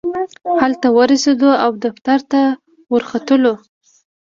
هلته 0.61 0.87
ورسېدو 0.97 1.49
او 1.63 1.71
دفتر 1.85 2.19
ته 2.31 2.41
ورختلو. 2.93 3.53